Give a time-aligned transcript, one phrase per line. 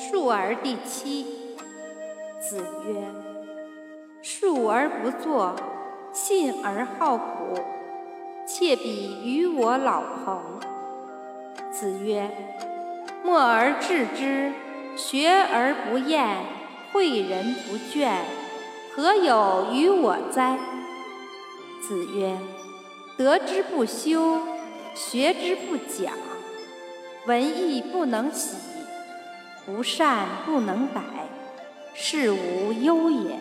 [0.00, 1.26] 述而第七。
[2.40, 2.56] 子
[2.86, 3.04] 曰
[4.22, 5.54] ：“述而不作，
[6.10, 7.60] 信而好古，
[8.46, 10.40] 窃比于我老朋。”
[11.70, 12.30] 子曰
[13.22, 14.54] ：“默而志之，
[14.96, 16.38] 学而不厌，
[16.94, 18.20] 诲人不倦，
[18.96, 20.58] 何有于我哉？”
[21.86, 22.38] 子曰
[23.18, 24.40] ：“得之不修，
[24.94, 26.14] 学之不讲，
[27.26, 28.56] 文艺不能喜，
[29.66, 31.00] 不善不能改，
[31.94, 33.38] 是无忧也。”